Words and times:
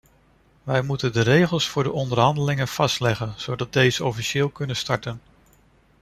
Wij 0.63 0.81
moeten 0.81 1.13
de 1.13 1.21
regels 1.21 1.67
voor 1.67 1.83
de 1.83 1.91
onderhandelingen 1.91 2.67
vastleggen 2.67 3.33
zodat 3.37 3.73
deze 3.73 4.03
officieel 4.03 4.49
kunnen 4.49 4.75
starten. 4.75 5.21